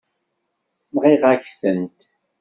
[0.93, 1.99] Nɣiɣ-ak-tent.